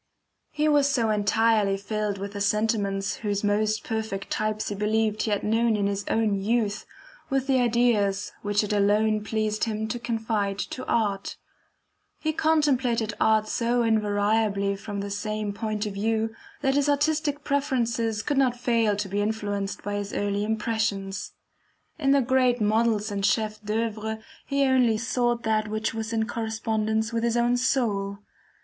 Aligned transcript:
He 0.49 0.67
was 0.67 0.89
so 0.89 1.11
entirely 1.11 1.77
filled 1.77 2.17
with 2.17 2.33
the 2.33 2.41
sentiments 2.41 3.17
whose 3.17 3.43
most 3.43 3.83
perfect 3.83 4.31
types 4.31 4.69
he 4.69 4.73
believed 4.73 5.21
he 5.21 5.29
had 5.29 5.43
known 5.43 5.75
in 5.77 5.85
his 5.85 6.03
own 6.07 6.41
youth, 6.41 6.87
with 7.29 7.45
the 7.45 7.59
ideas 7.59 8.31
which 8.41 8.63
it 8.63 8.73
alone 8.73 9.23
pleased 9.23 9.65
him 9.65 9.87
to 9.89 9.99
confide 9.99 10.57
to 10.57 10.83
art; 10.87 11.37
he 12.19 12.33
contemplated 12.33 13.13
art 13.21 13.47
so 13.47 13.83
invariably 13.83 14.75
from 14.75 15.01
the 15.01 15.11
same 15.11 15.53
point 15.53 15.85
of 15.85 15.93
view, 15.93 16.33
that 16.61 16.73
his 16.73 16.89
artistic 16.89 17.43
preferences 17.43 18.23
could 18.23 18.39
not 18.39 18.59
fail 18.59 18.95
to 18.95 19.07
be 19.07 19.21
influenced 19.21 19.83
by 19.83 19.93
his 19.97 20.13
early 20.13 20.43
impressions. 20.43 21.33
In 21.99 22.09
the 22.09 22.21
great 22.23 22.59
models 22.59 23.11
and 23.11 23.23
CHEFS 23.23 23.59
D'OEUVRE, 23.59 24.17
he 24.47 24.63
only 24.65 24.97
sought 24.97 25.43
that 25.43 25.67
which 25.67 25.93
was 25.93 26.11
in 26.11 26.25
correspondence 26.27 27.13
with 27.13 27.23
his 27.23 27.37
own 27.37 27.55
soul. 27.55 28.17